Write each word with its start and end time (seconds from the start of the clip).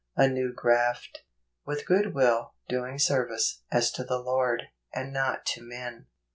A 0.17 0.27
New 0.27 0.51
Graft.." 0.51 1.19
With 1.67 1.85
good 1.85 2.15
will, 2.15 2.55
doing 2.67 2.97
service, 2.97 3.61
as 3.71 3.91
to 3.91 4.03
the 4.03 4.17
Lord, 4.17 4.63
and 4.91 5.13
not 5.13 5.45
to 5.53 5.61
men." 5.61 6.07